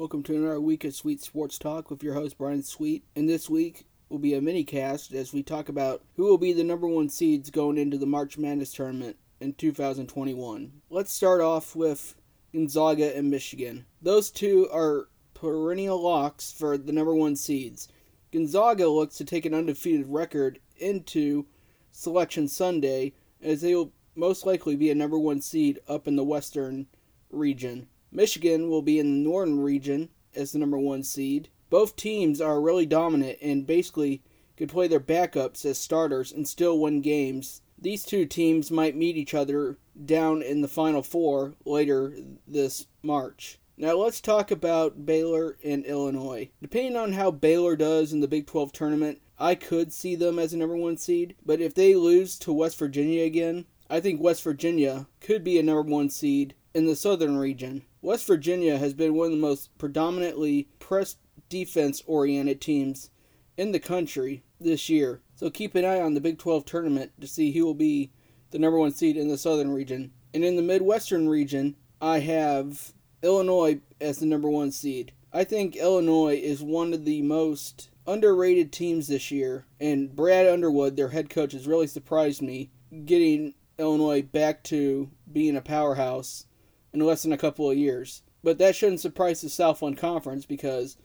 Welcome 0.00 0.22
to 0.22 0.34
another 0.34 0.62
week 0.62 0.84
of 0.84 0.94
Sweet 0.94 1.20
Sports 1.20 1.58
Talk 1.58 1.90
with 1.90 2.02
your 2.02 2.14
host 2.14 2.38
Brian 2.38 2.62
Sweet. 2.62 3.04
And 3.14 3.28
this 3.28 3.50
week 3.50 3.84
will 4.08 4.18
be 4.18 4.32
a 4.32 4.40
mini 4.40 4.64
cast 4.64 5.12
as 5.12 5.34
we 5.34 5.42
talk 5.42 5.68
about 5.68 6.02
who 6.16 6.24
will 6.24 6.38
be 6.38 6.54
the 6.54 6.64
number 6.64 6.88
one 6.88 7.10
seeds 7.10 7.50
going 7.50 7.76
into 7.76 7.98
the 7.98 8.06
March 8.06 8.38
Madness 8.38 8.72
tournament 8.72 9.18
in 9.40 9.52
2021. 9.52 10.72
Let's 10.88 11.12
start 11.12 11.42
off 11.42 11.76
with 11.76 12.14
Gonzaga 12.54 13.14
and 13.14 13.30
Michigan. 13.30 13.84
Those 14.00 14.30
two 14.30 14.70
are 14.72 15.08
perennial 15.34 16.02
locks 16.02 16.50
for 16.50 16.78
the 16.78 16.92
number 16.92 17.14
one 17.14 17.36
seeds. 17.36 17.86
Gonzaga 18.32 18.88
looks 18.88 19.18
to 19.18 19.26
take 19.26 19.44
an 19.44 19.52
undefeated 19.52 20.06
record 20.08 20.60
into 20.78 21.44
Selection 21.92 22.48
Sunday 22.48 23.12
as 23.42 23.60
they 23.60 23.74
will 23.74 23.92
most 24.16 24.46
likely 24.46 24.76
be 24.76 24.90
a 24.90 24.94
number 24.94 25.18
one 25.18 25.42
seed 25.42 25.78
up 25.86 26.08
in 26.08 26.16
the 26.16 26.24
Western 26.24 26.86
region. 27.28 27.86
Michigan 28.12 28.68
will 28.68 28.82
be 28.82 28.98
in 28.98 29.22
the 29.22 29.28
Northern 29.28 29.60
region 29.60 30.08
as 30.34 30.52
the 30.52 30.58
number 30.58 30.78
one 30.78 31.02
seed. 31.02 31.48
Both 31.68 31.96
teams 31.96 32.40
are 32.40 32.60
really 32.60 32.86
dominant 32.86 33.38
and 33.40 33.66
basically 33.66 34.22
could 34.56 34.68
play 34.68 34.88
their 34.88 35.00
backups 35.00 35.64
as 35.64 35.78
starters 35.78 36.32
and 36.32 36.46
still 36.46 36.78
win 36.78 37.00
games. 37.00 37.62
These 37.78 38.04
two 38.04 38.26
teams 38.26 38.70
might 38.70 38.96
meet 38.96 39.16
each 39.16 39.32
other 39.32 39.78
down 40.04 40.42
in 40.42 40.60
the 40.60 40.68
Final 40.68 41.02
Four 41.02 41.54
later 41.64 42.16
this 42.46 42.86
March. 43.02 43.58
Now 43.76 43.94
let's 43.94 44.20
talk 44.20 44.50
about 44.50 45.06
Baylor 45.06 45.56
and 45.64 45.86
Illinois. 45.86 46.50
Depending 46.60 46.96
on 46.96 47.14
how 47.14 47.30
Baylor 47.30 47.76
does 47.76 48.12
in 48.12 48.20
the 48.20 48.28
Big 48.28 48.46
12 48.46 48.72
tournament, 48.72 49.22
I 49.38 49.54
could 49.54 49.90
see 49.90 50.14
them 50.14 50.38
as 50.38 50.52
a 50.52 50.58
number 50.58 50.76
one 50.76 50.98
seed. 50.98 51.34
But 51.46 51.62
if 51.62 51.74
they 51.74 51.94
lose 51.94 52.38
to 52.40 52.52
West 52.52 52.78
Virginia 52.78 53.24
again, 53.24 53.64
I 53.88 54.00
think 54.00 54.20
West 54.20 54.42
Virginia 54.42 55.06
could 55.20 55.42
be 55.42 55.58
a 55.58 55.62
number 55.62 55.90
one 55.90 56.10
seed 56.10 56.54
in 56.74 56.86
the 56.86 56.96
Southern 56.96 57.36
region. 57.36 57.82
West 58.02 58.26
Virginia 58.26 58.78
has 58.78 58.94
been 58.94 59.14
one 59.14 59.26
of 59.26 59.32
the 59.32 59.38
most 59.38 59.76
predominantly 59.78 60.68
press 60.78 61.16
defense 61.48 62.02
oriented 62.06 62.60
teams 62.60 63.10
in 63.56 63.72
the 63.72 63.80
country 63.80 64.42
this 64.60 64.88
year. 64.88 65.20
So 65.34 65.50
keep 65.50 65.74
an 65.74 65.84
eye 65.84 66.00
on 66.00 66.14
the 66.14 66.20
Big 66.20 66.38
12 66.38 66.64
tournament 66.64 67.12
to 67.20 67.26
see 67.26 67.52
who 67.52 67.64
will 67.64 67.74
be 67.74 68.12
the 68.50 68.58
number 68.58 68.78
one 68.78 68.92
seed 68.92 69.16
in 69.16 69.28
the 69.28 69.38
Southern 69.38 69.72
region. 69.72 70.12
And 70.32 70.44
in 70.44 70.56
the 70.56 70.62
Midwestern 70.62 71.28
region, 71.28 71.76
I 72.00 72.20
have 72.20 72.92
Illinois 73.22 73.80
as 74.00 74.18
the 74.18 74.26
number 74.26 74.48
one 74.48 74.70
seed. 74.70 75.12
I 75.32 75.44
think 75.44 75.76
Illinois 75.76 76.40
is 76.42 76.62
one 76.62 76.92
of 76.92 77.04
the 77.04 77.22
most 77.22 77.90
underrated 78.06 78.72
teams 78.72 79.06
this 79.06 79.30
year, 79.30 79.66
and 79.78 80.14
Brad 80.14 80.46
Underwood, 80.46 80.96
their 80.96 81.10
head 81.10 81.30
coach, 81.30 81.52
has 81.52 81.68
really 81.68 81.86
surprised 81.86 82.42
me 82.42 82.70
getting 83.04 83.54
Illinois 83.78 84.22
back 84.22 84.64
to 84.64 85.10
being 85.32 85.56
a 85.56 85.60
powerhouse 85.60 86.46
in 86.92 87.00
less 87.00 87.22
than 87.22 87.32
a 87.32 87.38
couple 87.38 87.70
of 87.70 87.76
years. 87.76 88.22
But 88.42 88.58
that 88.58 88.74
shouldn't 88.74 89.00
surprise 89.00 89.40
the 89.40 89.48
Southland 89.48 89.98
Conference 89.98 90.46
because 90.46 90.96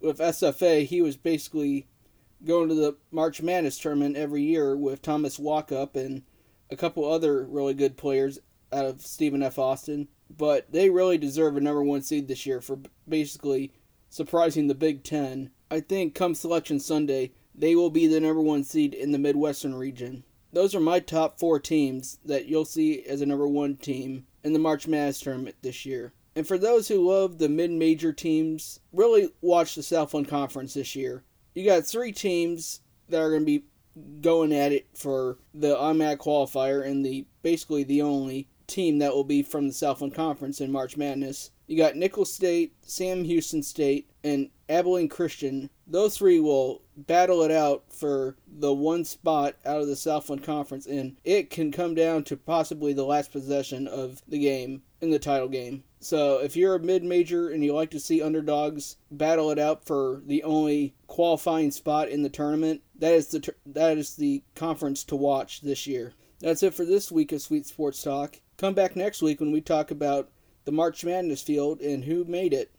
with 0.00 0.18
SFA, 0.18 0.84
he 0.84 1.00
was 1.00 1.16
basically 1.16 1.86
going 2.44 2.68
to 2.68 2.74
the 2.74 2.96
March 3.10 3.40
Madness 3.40 3.78
tournament 3.78 4.16
every 4.16 4.42
year 4.42 4.76
with 4.76 5.02
Thomas 5.02 5.38
Walkup 5.38 5.94
and 5.96 6.22
a 6.70 6.76
couple 6.76 7.04
other 7.04 7.44
really 7.44 7.74
good 7.74 7.96
players 7.96 8.38
out 8.72 8.84
of 8.84 9.00
Stephen 9.02 9.42
F. 9.42 9.58
Austin. 9.58 10.08
But 10.28 10.72
they 10.72 10.90
really 10.90 11.18
deserve 11.18 11.56
a 11.56 11.60
number 11.60 11.82
one 11.82 12.02
seed 12.02 12.26
this 12.26 12.46
year 12.46 12.60
for 12.60 12.78
basically 13.08 13.72
surprising 14.08 14.66
the 14.66 14.74
Big 14.74 15.04
Ten. 15.04 15.50
I 15.70 15.80
think 15.80 16.14
come 16.14 16.34
Selection 16.34 16.80
Sunday, 16.80 17.32
they 17.54 17.76
will 17.76 17.90
be 17.90 18.06
the 18.06 18.20
number 18.20 18.40
one 18.40 18.64
seed 18.64 18.94
in 18.94 19.12
the 19.12 19.18
Midwestern 19.18 19.74
region. 19.74 20.24
Those 20.52 20.74
are 20.74 20.80
my 20.80 21.00
top 21.00 21.38
four 21.38 21.58
teams 21.58 22.18
that 22.24 22.46
you'll 22.46 22.64
see 22.64 23.02
as 23.04 23.20
a 23.20 23.26
number 23.26 23.48
one 23.48 23.76
team 23.76 24.26
in 24.44 24.52
the 24.52 24.58
March 24.58 24.86
Madness 24.86 25.20
tournament 25.20 25.56
this 25.62 25.86
year. 25.86 26.12
And 26.34 26.46
for 26.46 26.58
those 26.58 26.88
who 26.88 27.08
love 27.08 27.38
the 27.38 27.48
mid 27.48 27.70
major 27.70 28.12
teams, 28.12 28.80
really 28.92 29.30
watch 29.40 29.74
the 29.74 29.82
Southland 29.82 30.28
Conference 30.28 30.74
this 30.74 30.96
year. 30.96 31.24
You 31.54 31.64
got 31.64 31.84
three 31.84 32.12
teams 32.12 32.80
that 33.08 33.20
are 33.20 33.30
going 33.30 33.42
to 33.42 33.46
be 33.46 33.64
going 34.22 34.54
at 34.54 34.72
it 34.72 34.86
for 34.94 35.38
the 35.52 35.78
automatic 35.78 36.20
qualifier 36.20 36.86
and 36.86 37.04
the 37.04 37.26
basically 37.42 37.84
the 37.84 38.00
only 38.00 38.48
team 38.72 38.98
that 38.98 39.14
will 39.14 39.24
be 39.24 39.42
from 39.42 39.68
the 39.68 39.72
Southland 39.72 40.14
Conference 40.14 40.60
in 40.60 40.72
March 40.72 40.96
Madness. 40.96 41.50
You 41.66 41.76
got 41.76 41.96
Nicholls 41.96 42.32
State, 42.32 42.74
Sam 42.82 43.24
Houston 43.24 43.62
State, 43.62 44.10
and 44.24 44.50
Abilene 44.68 45.08
Christian. 45.08 45.70
Those 45.86 46.16
three 46.16 46.40
will 46.40 46.82
battle 46.96 47.42
it 47.42 47.50
out 47.50 47.84
for 47.90 48.36
the 48.46 48.72
one 48.72 49.04
spot 49.04 49.56
out 49.64 49.80
of 49.80 49.86
the 49.86 49.96
Southland 49.96 50.42
Conference, 50.42 50.86
and 50.86 51.16
it 51.24 51.50
can 51.50 51.70
come 51.70 51.94
down 51.94 52.24
to 52.24 52.36
possibly 52.36 52.92
the 52.92 53.04
last 53.04 53.32
possession 53.32 53.86
of 53.86 54.22
the 54.26 54.38
game 54.38 54.82
in 55.00 55.10
the 55.10 55.18
title 55.18 55.48
game. 55.48 55.84
So 56.00 56.38
if 56.38 56.56
you're 56.56 56.74
a 56.74 56.80
mid 56.80 57.04
major 57.04 57.48
and 57.48 57.62
you 57.64 57.74
like 57.74 57.90
to 57.90 58.00
see 58.00 58.22
underdogs 58.22 58.96
battle 59.10 59.50
it 59.50 59.58
out 59.58 59.84
for 59.84 60.22
the 60.26 60.42
only 60.42 60.94
qualifying 61.06 61.70
spot 61.70 62.08
in 62.08 62.22
the 62.22 62.28
tournament, 62.28 62.82
that 62.98 63.12
is 63.12 63.28
the 63.28 63.54
that 63.66 63.98
is 63.98 64.16
the 64.16 64.42
conference 64.54 65.04
to 65.04 65.16
watch 65.16 65.60
this 65.60 65.86
year. 65.86 66.14
That's 66.42 66.64
it 66.64 66.74
for 66.74 66.84
this 66.84 67.12
week 67.12 67.30
of 67.30 67.40
Sweet 67.40 67.66
Sports 67.66 68.02
Talk. 68.02 68.40
Come 68.56 68.74
back 68.74 68.96
next 68.96 69.22
week 69.22 69.38
when 69.38 69.52
we 69.52 69.60
talk 69.60 69.92
about 69.92 70.28
the 70.64 70.72
March 70.72 71.04
Madness 71.04 71.40
field 71.40 71.80
and 71.80 72.02
who 72.02 72.24
made 72.24 72.52
it. 72.52 72.72